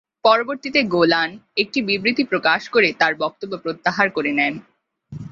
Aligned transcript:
পরবর্তীতে 0.25 0.79
গোলান 0.93 1.29
একটি 1.57 1.79
বিবৃতি 1.81 2.23
প্রকাশ 2.23 2.61
করে 2.69 2.89
তার 2.93 3.13
বক্তব্য 3.15 3.53
প্রত্যাহার 3.57 4.07
করে 4.09 4.31
নেন। 4.31 4.53